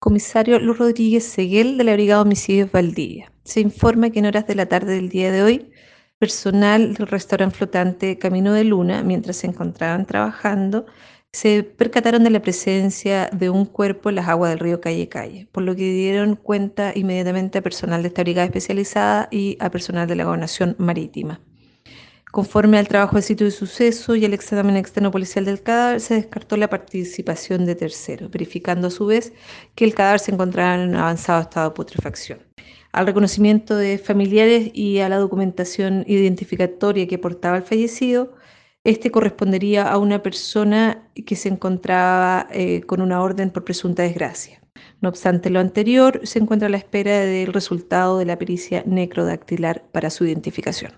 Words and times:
Comisario 0.00 0.58
Luz 0.58 0.78
Rodríguez 0.78 1.24
Seguel 1.24 1.76
de 1.76 1.84
la 1.84 1.92
Brigada 1.92 2.22
de 2.22 2.28
Homicidios 2.28 2.72
Valdivia. 2.72 3.30
Se 3.44 3.60
informa 3.60 4.08
que 4.08 4.20
en 4.20 4.24
horas 4.24 4.46
de 4.46 4.54
la 4.54 4.64
tarde 4.64 4.94
del 4.94 5.10
día 5.10 5.30
de 5.30 5.42
hoy, 5.42 5.70
personal 6.18 6.94
del 6.94 7.06
restaurante 7.06 7.58
flotante 7.58 8.18
Camino 8.18 8.54
de 8.54 8.64
Luna, 8.64 9.02
mientras 9.02 9.36
se 9.36 9.46
encontraban 9.46 10.06
trabajando, 10.06 10.86
se 11.32 11.64
percataron 11.64 12.24
de 12.24 12.30
la 12.30 12.40
presencia 12.40 13.28
de 13.30 13.50
un 13.50 13.66
cuerpo 13.66 14.08
en 14.08 14.14
las 14.14 14.28
aguas 14.28 14.48
del 14.52 14.60
río 14.60 14.80
Calle 14.80 15.10
Calle, 15.10 15.48
por 15.52 15.64
lo 15.64 15.76
que 15.76 15.92
dieron 15.92 16.34
cuenta 16.34 16.92
inmediatamente 16.94 17.58
a 17.58 17.62
personal 17.62 18.00
de 18.00 18.08
esta 18.08 18.22
brigada 18.22 18.46
especializada 18.46 19.28
y 19.30 19.58
a 19.60 19.70
personal 19.70 20.08
de 20.08 20.16
la 20.16 20.24
gobernación 20.24 20.76
marítima. 20.78 21.42
Conforme 22.30 22.78
al 22.78 22.86
trabajo 22.86 23.16
de 23.16 23.22
sitio 23.22 23.46
de 23.46 23.50
suceso 23.50 24.14
y 24.14 24.24
el 24.24 24.34
examen 24.34 24.76
externo 24.76 25.10
policial 25.10 25.44
del 25.44 25.62
cadáver, 25.62 26.00
se 26.00 26.14
descartó 26.14 26.56
la 26.56 26.70
participación 26.70 27.66
de 27.66 27.74
terceros, 27.74 28.30
verificando 28.30 28.86
a 28.86 28.90
su 28.90 29.06
vez 29.06 29.32
que 29.74 29.84
el 29.84 29.94
cadáver 29.94 30.20
se 30.20 30.30
encontraba 30.30 30.80
en 30.80 30.94
avanzado 30.94 31.40
estado 31.40 31.70
de 31.70 31.74
putrefacción. 31.74 32.38
Al 32.92 33.06
reconocimiento 33.06 33.74
de 33.74 33.98
familiares 33.98 34.70
y 34.74 35.00
a 35.00 35.08
la 35.08 35.18
documentación 35.18 36.04
identificatoria 36.06 37.08
que 37.08 37.18
portaba 37.18 37.56
el 37.56 37.64
fallecido, 37.64 38.34
este 38.84 39.10
correspondería 39.10 39.88
a 39.90 39.98
una 39.98 40.22
persona 40.22 41.10
que 41.26 41.34
se 41.34 41.48
encontraba 41.48 42.46
eh, 42.52 42.82
con 42.82 43.00
una 43.00 43.22
orden 43.22 43.50
por 43.50 43.64
presunta 43.64 44.04
desgracia. 44.04 44.62
No 45.00 45.08
obstante 45.08 45.50
lo 45.50 45.58
anterior, 45.58 46.20
se 46.22 46.38
encuentra 46.38 46.68
a 46.68 46.70
la 46.70 46.78
espera 46.78 47.18
del 47.20 47.52
resultado 47.52 48.18
de 48.18 48.24
la 48.24 48.38
pericia 48.38 48.84
necrodactilar 48.86 49.82
para 49.92 50.10
su 50.10 50.24
identificación. 50.24 50.92